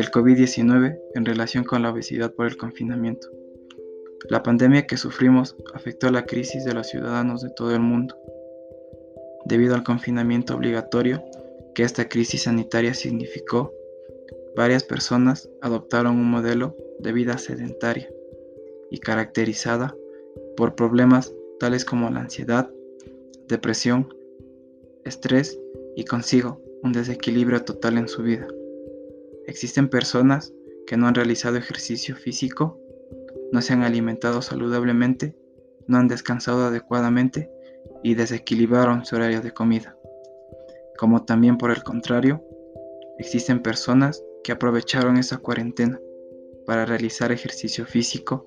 el 0.00 0.10
COVID-19 0.10 0.98
en 1.14 1.24
relación 1.26 1.62
con 1.64 1.82
la 1.82 1.90
obesidad 1.90 2.32
por 2.32 2.46
el 2.46 2.56
confinamiento. 2.56 3.28
La 4.30 4.42
pandemia 4.42 4.86
que 4.86 4.96
sufrimos 4.96 5.56
afectó 5.74 6.10
la 6.10 6.24
crisis 6.24 6.64
de 6.64 6.72
los 6.72 6.88
ciudadanos 6.88 7.42
de 7.42 7.50
todo 7.50 7.74
el 7.74 7.80
mundo. 7.80 8.16
Debido 9.44 9.74
al 9.74 9.84
confinamiento 9.84 10.54
obligatorio 10.54 11.22
que 11.74 11.82
esta 11.82 12.08
crisis 12.08 12.44
sanitaria 12.44 12.94
significó, 12.94 13.74
varias 14.56 14.84
personas 14.84 15.50
adoptaron 15.60 16.16
un 16.16 16.30
modelo 16.30 16.76
de 16.98 17.12
vida 17.12 17.36
sedentaria 17.36 18.08
y 18.90 18.98
caracterizada 19.00 19.94
por 20.56 20.74
problemas 20.74 21.34
tales 21.58 21.84
como 21.84 22.08
la 22.08 22.20
ansiedad, 22.20 22.70
depresión, 23.48 24.14
estrés 25.04 25.58
y 25.94 26.04
consigo 26.04 26.60
un 26.82 26.92
desequilibrio 26.92 27.62
total 27.64 27.98
en 27.98 28.08
su 28.08 28.22
vida. 28.22 28.48
Existen 29.50 29.88
personas 29.88 30.54
que 30.86 30.96
no 30.96 31.08
han 31.08 31.16
realizado 31.16 31.56
ejercicio 31.56 32.14
físico, 32.14 32.78
no 33.50 33.60
se 33.60 33.72
han 33.72 33.82
alimentado 33.82 34.42
saludablemente, 34.42 35.34
no 35.88 35.98
han 35.98 36.06
descansado 36.06 36.66
adecuadamente 36.66 37.50
y 38.04 38.14
desequilibraron 38.14 39.04
su 39.04 39.16
horario 39.16 39.40
de 39.40 39.50
comida. 39.50 39.96
Como 40.96 41.24
también 41.24 41.58
por 41.58 41.72
el 41.72 41.82
contrario, 41.82 42.44
existen 43.18 43.60
personas 43.60 44.22
que 44.44 44.52
aprovecharon 44.52 45.16
esa 45.16 45.38
cuarentena 45.38 46.00
para 46.64 46.86
realizar 46.86 47.32
ejercicio 47.32 47.86
físico, 47.86 48.44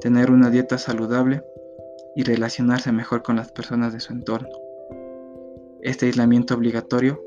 tener 0.00 0.30
una 0.30 0.48
dieta 0.48 0.78
saludable 0.78 1.42
y 2.16 2.22
relacionarse 2.22 2.90
mejor 2.90 3.22
con 3.22 3.36
las 3.36 3.52
personas 3.52 3.92
de 3.92 4.00
su 4.00 4.14
entorno. 4.14 4.48
Este 5.82 6.06
aislamiento 6.06 6.54
obligatorio 6.54 7.22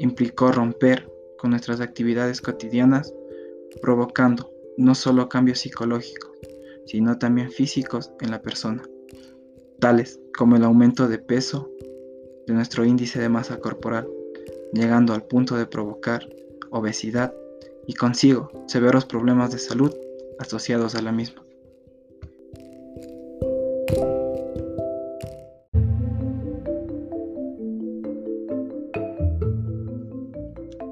implicó 0.00 0.50
romper 0.50 1.08
con 1.38 1.50
nuestras 1.50 1.80
actividades 1.80 2.40
cotidianas, 2.40 3.14
provocando 3.80 4.50
no 4.76 4.94
solo 4.94 5.28
cambios 5.28 5.60
psicológicos, 5.60 6.32
sino 6.86 7.18
también 7.18 7.50
físicos 7.50 8.12
en 8.20 8.30
la 8.30 8.42
persona, 8.42 8.82
tales 9.78 10.20
como 10.36 10.56
el 10.56 10.64
aumento 10.64 11.08
de 11.08 11.18
peso 11.18 11.70
de 12.46 12.54
nuestro 12.54 12.84
índice 12.84 13.20
de 13.20 13.28
masa 13.28 13.58
corporal, 13.58 14.08
llegando 14.72 15.14
al 15.14 15.24
punto 15.26 15.56
de 15.56 15.66
provocar 15.66 16.28
obesidad 16.70 17.34
y 17.86 17.94
consigo 17.94 18.50
severos 18.66 19.06
problemas 19.06 19.50
de 19.50 19.58
salud 19.58 19.94
asociados 20.38 20.94
a 20.94 21.02
la 21.02 21.12
misma. 21.12 21.47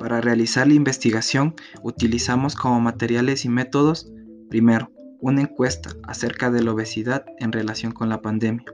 Para 0.07 0.21
realizar 0.21 0.69
la 0.69 0.75
investigación 0.75 1.57
utilizamos 1.83 2.55
como 2.55 2.79
materiales 2.79 3.45
y 3.45 3.49
métodos, 3.49 4.09
primero, 4.49 4.93
una 5.19 5.41
encuesta 5.41 5.97
acerca 6.05 6.49
de 6.49 6.63
la 6.63 6.71
obesidad 6.71 7.25
en 7.41 7.51
relación 7.51 7.91
con 7.91 8.09
la 8.09 8.23
pandemia, 8.23 8.67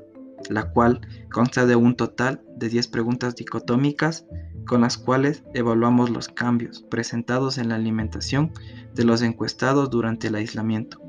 la 0.51 0.71
cual 0.73 1.01
consta 1.33 1.65
de 1.65 1.75
un 1.75 1.97
total 1.97 2.43
de 2.59 2.69
10 2.69 2.87
preguntas 2.89 3.35
dicotómicas 3.35 4.27
con 4.67 4.83
las 4.83 4.99
cuales 4.99 5.43
evaluamos 5.55 6.11
los 6.11 6.29
cambios 6.29 6.83
presentados 6.83 7.57
en 7.57 7.71
la 7.71 7.77
alimentación 7.77 8.53
de 8.95 9.05
los 9.05 9.23
encuestados 9.23 9.89
durante 9.89 10.27
el 10.27 10.35
aislamiento. 10.35 11.01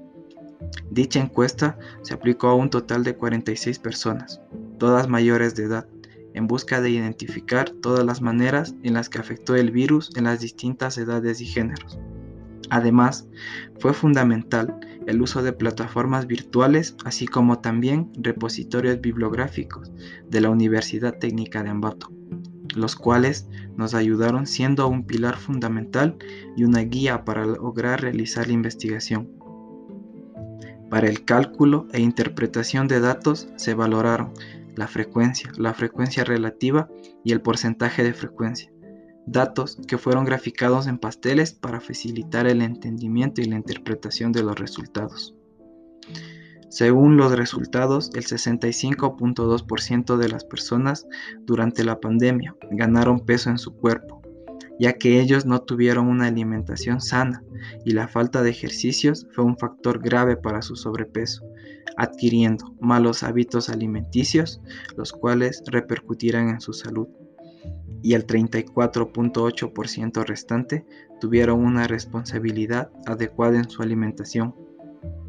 Dicha 0.90 1.20
encuesta 1.20 1.78
se 2.02 2.14
aplicó 2.14 2.48
a 2.48 2.56
un 2.56 2.70
total 2.70 3.04
de 3.04 3.18
46 3.18 3.78
personas, 3.78 4.40
todas 4.80 5.10
mayores 5.10 5.54
de 5.56 5.66
edad, 5.66 5.86
en 6.34 6.48
busca 6.48 6.82
de 6.82 6.90
identificar 6.90 7.70
todas 7.70 8.06
las 8.06 8.22
maneras 8.22 8.76
en 8.84 8.94
las 8.94 9.10
que 9.10 9.20
afectó 9.20 9.56
el 9.56 9.72
virus 9.72 10.12
en 10.16 10.26
las 10.26 10.40
distintas 10.40 10.98
edades 10.98 11.42
y 11.42 11.46
géneros. 11.46 12.00
Además, 12.70 13.28
fue 13.80 13.94
fundamental 13.94 14.80
el 15.06 15.22
uso 15.22 15.44
de 15.44 15.54
plataformas 15.54 16.28
virtuales, 16.28 16.96
así 17.06 17.28
como 17.28 17.60
también 17.60 18.12
repositorios 18.16 19.02
bibliográficos 19.02 19.92
de 20.30 20.42
la 20.42 20.50
Universidad 20.50 21.18
Técnica 21.20 21.62
de 21.62 21.70
Ambato 21.70 22.10
los 22.76 22.96
cuales 22.96 23.48
nos 23.76 23.94
ayudaron 23.94 24.48
siendo 24.48 24.88
un 24.88 25.06
pilar 25.06 25.38
fundamental 25.38 26.18
y 26.56 26.64
una 26.64 26.82
guía 26.82 27.24
para 27.26 27.46
lograr 27.46 28.02
realizar 28.02 28.48
la 28.48 28.54
investigación. 28.54 29.30
Para 30.90 31.08
el 31.08 31.26
cálculo 31.26 31.88
e 31.92 32.02
interpretación 32.02 32.88
de 32.88 33.00
datos 33.00 33.50
se 33.58 33.74
valoraron 33.74 34.34
la 34.76 34.88
frecuencia, 34.88 35.52
la 35.58 35.74
frecuencia 35.74 36.24
relativa 36.24 36.90
y 37.24 37.32
el 37.32 37.42
porcentaje 37.42 38.04
de 38.04 38.14
frecuencia, 38.14 38.72
datos 39.26 39.78
que 39.88 39.98
fueron 39.98 40.26
graficados 40.26 40.88
en 40.88 40.98
pasteles 40.98 41.54
para 41.54 41.80
facilitar 41.80 42.48
el 42.48 42.62
entendimiento 42.62 43.42
y 43.42 43.46
la 43.46 43.56
interpretación 43.56 44.32
de 44.32 44.44
los 44.44 44.58
resultados. 44.60 45.36
Según 46.70 47.18
los 47.18 47.32
resultados, 47.32 48.10
el 48.16 48.24
65.2% 48.24 50.18
de 50.18 50.28
las 50.28 50.44
personas 50.44 51.08
durante 51.42 51.84
la 51.84 52.00
pandemia 52.00 52.56
ganaron 52.72 53.20
peso 53.20 53.52
en 53.52 53.60
su 53.60 53.76
cuerpo, 53.76 54.24
ya 54.80 54.94
que 54.94 55.22
ellos 55.22 55.46
no 55.46 55.62
tuvieron 55.62 56.08
una 56.08 56.26
alimentación 56.26 57.00
sana 57.00 57.44
y 57.86 57.92
la 57.92 58.08
falta 58.08 58.42
de 58.42 58.50
ejercicios 58.50 59.28
fue 59.34 59.44
un 59.44 59.56
factor 59.56 60.02
grave 60.02 60.36
para 60.36 60.64
su 60.64 60.76
sobrepeso, 60.76 61.46
adquiriendo 61.98 62.74
malos 62.80 63.24
hábitos 63.24 63.70
alimenticios, 63.70 64.62
los 64.98 65.12
cuales 65.12 65.64
repercutirán 65.68 66.50
en 66.50 66.62
su 66.62 66.74
salud. 66.74 67.08
Y 68.02 68.14
el 68.14 68.28
34.8% 68.28 70.26
restante 70.26 70.86
tuvieron 71.22 71.64
una 71.64 71.88
responsabilidad 71.88 72.92
adecuada 73.06 73.58
en 73.58 73.70
su 73.70 73.82
alimentación 73.82 74.54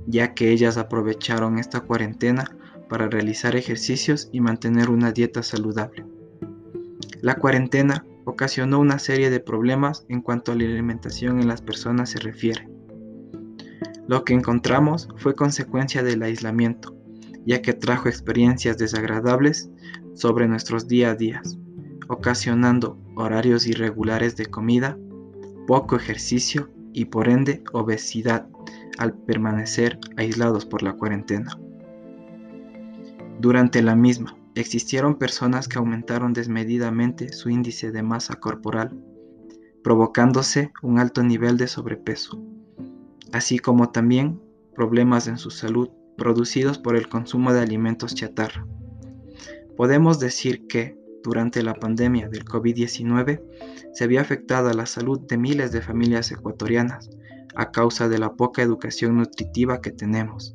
ya 0.06 0.34
que 0.34 0.50
ellas 0.50 0.76
aprovecharon 0.76 1.59
esta 1.59 1.81
cuarentena 1.81 2.56
para 2.88 3.09
realizar 3.09 3.56
ejercicios 3.56 4.28
y 4.32 4.41
mantener 4.41 4.91
una 4.91 5.12
dieta 5.12 5.42
saludable. 5.42 6.04
La 7.21 7.36
cuarentena 7.36 8.04
ocasionó 8.25 8.78
una 8.78 8.98
serie 8.98 9.31
de 9.31 9.41
problemas 9.41 10.04
en 10.09 10.21
cuanto 10.21 10.53
a 10.53 10.54
la 10.54 10.65
alimentación 10.65 11.41
en 11.41 11.48
las 11.48 11.62
personas 11.62 12.10
se 12.10 12.19
refiere. 12.19 12.69
Lo 14.06 14.25
que 14.25 14.34
encontramos 14.34 15.09
fue 15.16 15.34
consecuencia 15.34 16.03
del 16.03 16.22
aislamiento, 16.22 16.94
ya 17.47 17.62
que 17.62 17.72
trajo 17.72 18.09
experiencias 18.09 18.76
desagradables 18.76 19.70
sobre 20.15 20.47
nuestros 20.47 20.88
día 20.88 21.10
a 21.10 21.15
días, 21.15 21.59
ocasionando 22.09 22.98
horarios 23.16 23.66
irregulares 23.66 24.37
de 24.37 24.47
comida, 24.47 24.98
poco 25.66 25.97
ejercicio 25.97 26.70
y 26.92 27.06
por 27.06 27.28
ende 27.28 27.62
obesidad 27.72 28.47
al 28.98 29.15
permanecer 29.15 29.98
aislados 30.16 30.66
por 30.66 30.82
la 30.82 30.92
cuarentena. 30.92 31.59
Durante 33.41 33.82
la 33.82 33.97
misma, 33.97 34.36
existieron 34.54 35.16
personas 35.16 35.66
que 35.66 35.78
aumentaron 35.78 36.32
desmedidamente 36.32 37.32
su 37.32 37.50
índice 37.50 37.91
de 37.91 38.03
masa 38.03 38.36
corporal, 38.36 38.97
provocándose 39.82 40.72
un 40.82 40.98
alto 40.98 41.22
nivel 41.22 41.56
de 41.56 41.66
sobrepeso, 41.66 42.42
así 43.34 43.59
como 43.59 43.91
también 43.91 44.41
problemas 44.77 45.27
en 45.27 45.39
su 45.39 45.50
salud 45.50 45.91
producidos 46.17 46.78
por 46.78 46.95
el 46.97 47.09
consumo 47.09 47.53
de 47.53 47.61
alimentos 47.61 48.15
chatarra. 48.15 48.65
Podemos 49.77 50.21
decir 50.21 50.69
que, 50.69 50.97
durante 51.25 51.65
la 51.65 51.75
pandemia 51.75 52.28
del 52.28 52.45
COVID-19, 52.45 53.43
se 53.93 54.05
había 54.05 54.21
afectado 54.21 54.69
a 54.69 54.75
la 54.75 54.87
salud 54.87 55.19
de 55.27 55.37
miles 55.37 55.72
de 55.72 55.83
familias 55.83 56.31
ecuatorianas, 56.31 57.11
a 57.56 57.72
causa 57.72 58.09
de 58.09 58.19
la 58.19 58.34
poca 58.34 58.62
educación 58.62 59.17
nutritiva 59.17 59.81
que 59.81 59.91
tenemos, 59.91 60.55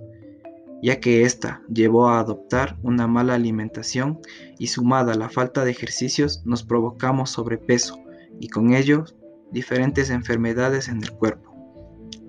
ya 0.82 1.02
que 1.02 1.24
ésta 1.24 1.62
llevó 1.68 2.08
a 2.08 2.20
adoptar 2.20 2.78
una 2.82 3.08
mala 3.08 3.34
alimentación 3.36 4.20
y 4.58 4.68
sumada 4.68 5.14
a 5.14 5.18
la 5.18 5.28
falta 5.28 5.66
de 5.66 5.72
ejercicios 5.72 6.44
nos 6.46 6.64
provocamos 6.64 7.32
sobrepeso 7.32 8.00
y 8.40 8.48
con 8.48 8.74
ello 8.74 9.04
diferentes 9.52 10.10
enfermedades 10.12 10.88
en 10.88 11.04
el 11.04 11.12
cuerpo. 11.12 11.49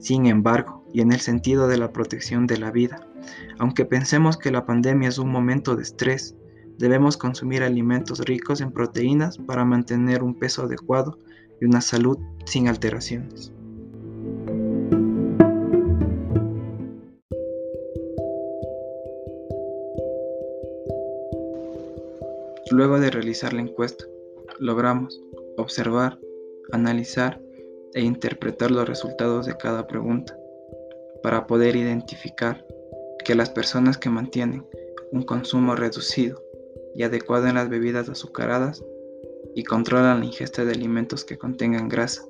Sin 0.01 0.25
embargo, 0.25 0.83
y 0.95 1.03
en 1.03 1.13
el 1.13 1.21
sentido 1.21 1.69
de 1.69 1.77
la 1.77 1.93
protección 1.93 2.47
de 2.47 2.57
la 2.57 2.71
vida, 2.71 3.07
aunque 3.59 3.85
pensemos 3.85 4.39
que 4.39 4.51
la 4.51 4.65
pandemia 4.65 5.11
es 5.11 5.19
un 5.19 5.31
momento 5.31 5.77
de 5.77 5.83
estrés, 5.83 6.35
debemos 6.79 7.19
consumir 7.19 7.63
alimentos 7.63 8.21
ricos 8.21 8.63
en 8.63 8.73
proteínas 8.73 9.37
para 9.37 9.67
mantener 9.67 10.23
un 10.23 10.39
peso 10.39 10.63
adecuado 10.63 11.19
y 11.61 11.67
una 11.67 11.83
salud 11.83 12.19
sin 12.47 12.67
alteraciones. 12.69 13.53
Luego 22.71 23.01
de 23.01 23.11
realizar 23.11 23.53
la 23.53 23.61
encuesta, 23.61 24.05
logramos 24.59 25.21
observar, 25.59 26.19
analizar 26.73 27.43
e 27.95 28.03
interpretar 28.03 28.71
los 28.71 28.89
resultados 28.89 29.47
de 29.47 29.57
cada 29.57 29.87
pregunta 29.87 30.37
para 31.23 31.47
poder 31.47 31.77
identificar 31.77 32.65
que 33.25 33.35
las 33.35 33.51
personas 33.51 33.99
que 33.99 34.11
mantienen 34.11 34.65
un 35.13 35.23
consumo 35.23 35.75
reducido 35.75 36.43
y 36.95 37.03
adecuado 37.03 37.47
en 37.49 37.57
las 37.57 37.69
bebidas 37.69 38.09
azucaradas 38.09 38.85
y 39.55 39.65
controlan 39.65 40.21
la 40.21 40.27
ingesta 40.27 40.65
de 40.65 40.73
alimentos 40.73 41.25
que 41.25 41.39
contengan 41.39 41.89
grasa 41.89 42.25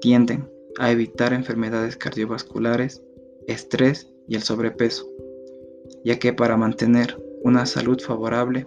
tienden 0.00 0.50
a 0.78 0.90
evitar 0.90 1.32
enfermedades 1.32 1.96
cardiovasculares, 1.96 3.02
estrés 3.46 4.12
y 4.28 4.34
el 4.36 4.42
sobrepeso, 4.42 5.06
ya 6.04 6.18
que 6.18 6.32
para 6.32 6.56
mantener 6.56 7.16
una 7.42 7.66
salud 7.66 8.00
favorable 8.00 8.66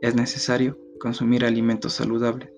es 0.00 0.14
necesario 0.14 0.78
consumir 1.00 1.44
alimentos 1.44 1.94
saludables, 1.94 2.50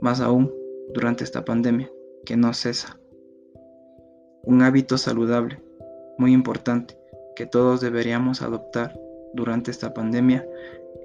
más 0.00 0.20
aún 0.20 0.52
durante 0.92 1.24
esta 1.24 1.44
pandemia 1.44 1.90
que 2.24 2.36
no 2.36 2.52
cesa. 2.54 2.98
Un 4.42 4.62
hábito 4.62 4.98
saludable 4.98 5.62
muy 6.18 6.32
importante 6.32 6.98
que 7.36 7.46
todos 7.46 7.80
deberíamos 7.80 8.42
adoptar 8.42 8.98
durante 9.34 9.70
esta 9.70 9.92
pandemia 9.94 10.46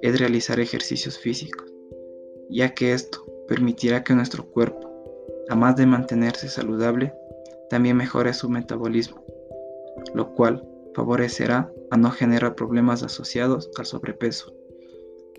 es 0.02 0.18
realizar 0.18 0.60
ejercicios 0.60 1.18
físicos, 1.18 1.72
ya 2.48 2.74
que 2.74 2.92
esto 2.92 3.24
permitirá 3.48 4.04
que 4.04 4.14
nuestro 4.14 4.44
cuerpo, 4.50 4.88
además 5.48 5.76
de 5.76 5.86
mantenerse 5.86 6.48
saludable, 6.48 7.12
también 7.68 7.96
mejore 7.96 8.32
su 8.34 8.48
metabolismo, 8.48 9.24
lo 10.14 10.34
cual 10.34 10.66
favorecerá 10.94 11.72
a 11.90 11.96
no 11.96 12.10
generar 12.10 12.54
problemas 12.54 13.02
asociados 13.02 13.70
al 13.76 13.86
sobrepeso. 13.86 14.54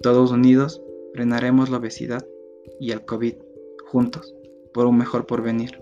Todos 0.01 0.31
unidos 0.31 0.81
frenaremos 1.13 1.69
la 1.69 1.78
obesidad 1.78 2.25
y 2.80 2.92
el 2.92 3.06
COVID 3.06 3.36
juntos 3.86 4.36
por 4.73 4.85
un 4.85 4.97
mejor 4.97 5.25
porvenir. 5.25 5.81